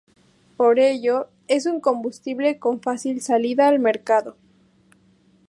Por 0.57 0.79
ello, 0.79 1.27
es 1.47 1.67
un 1.67 1.79
combustible 1.79 2.57
con 2.57 2.81
fácil 2.81 3.21
salida 3.21 3.67
al 3.67 3.77
mercado. 3.77 4.35